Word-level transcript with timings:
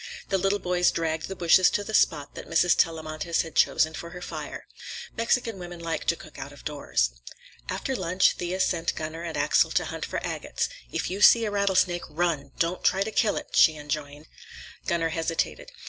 The 0.29 0.39
little 0.39 0.57
boys 0.57 0.89
dragged 0.89 1.27
the 1.27 1.35
bushes 1.35 1.69
to 1.69 1.83
the 1.83 1.93
spot 1.93 2.33
that 2.33 2.49
Mrs. 2.49 2.75
Tellamantez 2.75 3.43
had 3.43 3.53
chosen 3.55 3.93
for 3.93 4.09
her 4.09 4.19
fire. 4.23 4.65
Mexican 5.15 5.59
women 5.59 5.79
like 5.79 6.05
to 6.05 6.15
cook 6.15 6.39
out 6.39 6.51
of 6.51 6.65
doors. 6.65 7.11
After 7.69 7.95
lunch 7.95 8.31
Thea 8.37 8.59
sent 8.61 8.95
Gunner 8.95 9.21
and 9.21 9.37
Axel 9.37 9.69
to 9.69 9.85
hunt 9.85 10.07
for 10.07 10.17
agates. 10.25 10.69
"If 10.91 11.11
you 11.11 11.21
see 11.21 11.45
a 11.45 11.51
rattlesnake, 11.51 12.05
run. 12.09 12.51
Don't 12.57 12.83
try 12.83 13.03
to 13.03 13.11
kill 13.11 13.35
it," 13.37 13.55
she 13.55 13.75
enjoined. 13.75 14.27
Gunner 14.87 15.09
hesitated. 15.09 15.71